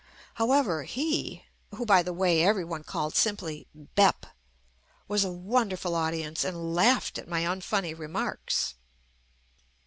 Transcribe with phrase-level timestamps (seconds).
[0.33, 1.45] However, "he,"
[1.75, 4.25] who by the way every one called simply "Bep,"
[5.07, 8.73] was a wonderful audience and laughed at my unfunny remarks.